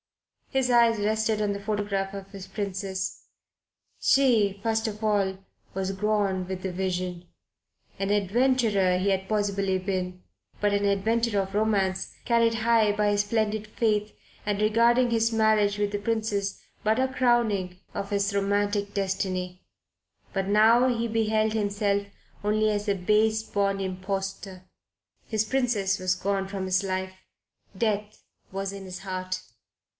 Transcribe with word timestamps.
His 0.49 0.69
eyes 0.71 0.97
rested 0.99 1.41
on 1.41 1.53
the 1.53 1.61
photograph 1.61 2.13
of 2.13 2.31
his 2.31 2.45
Princess. 2.45 3.27
She, 4.01 4.59
first 4.61 4.85
of 4.87 5.01
all, 5.01 5.37
was 5.75 5.91
gone 5.93 6.45
with 6.47 6.63
the 6.63 6.73
Vision. 6.73 7.27
An 7.99 8.09
adventurer 8.09 8.97
he 8.97 9.09
had 9.09 9.29
possibly 9.29 9.77
been; 9.77 10.23
but 10.59 10.73
an 10.73 10.83
adventurer 10.85 11.43
of 11.43 11.53
romance, 11.53 12.13
carried 12.25 12.55
high 12.65 12.91
by 12.91 13.11
his 13.11 13.21
splendid 13.21 13.67
faith, 13.67 14.13
and 14.45 14.59
regarding 14.59 15.11
his 15.11 15.31
marriage 15.31 15.77
with 15.77 15.91
the 15.91 15.99
Princess 15.99 16.59
but 16.83 16.99
as 16.99 17.11
a 17.11 17.13
crowning 17.13 17.77
of 17.93 18.09
his 18.09 18.33
romantic 18.35 18.93
destiny. 18.95 19.63
But 20.33 20.47
now 20.47 20.89
he 20.89 21.07
beheld 21.07 21.53
himself 21.53 22.07
only 22.43 22.71
as 22.71 22.89
a 22.89 22.95
base 22.95 23.43
born 23.43 23.79
impostor. 23.79 24.63
His 25.27 25.45
Princess 25.45 25.97
was 25.99 26.15
gone 26.15 26.47
from 26.47 26.65
his 26.65 26.83
life. 26.83 27.13
Death 27.77 28.23
was 28.51 28.73
in 28.73 28.83
his 28.83 28.99
heart. 29.01 29.41